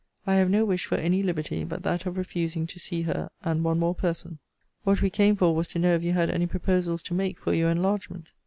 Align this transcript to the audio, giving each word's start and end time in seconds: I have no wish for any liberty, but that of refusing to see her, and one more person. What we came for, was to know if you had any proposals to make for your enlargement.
I 0.25 0.33
have 0.37 0.49
no 0.49 0.65
wish 0.65 0.87
for 0.87 0.95
any 0.95 1.21
liberty, 1.21 1.63
but 1.63 1.83
that 1.83 2.07
of 2.07 2.17
refusing 2.17 2.65
to 2.65 2.79
see 2.79 3.03
her, 3.03 3.29
and 3.43 3.63
one 3.63 3.77
more 3.77 3.93
person. 3.93 4.39
What 4.83 5.03
we 5.03 5.11
came 5.11 5.35
for, 5.35 5.53
was 5.53 5.67
to 5.69 5.77
know 5.77 5.93
if 5.93 6.01
you 6.01 6.13
had 6.13 6.31
any 6.31 6.47
proposals 6.47 7.03
to 7.03 7.13
make 7.13 7.37
for 7.39 7.53
your 7.53 7.69
enlargement. 7.69 8.29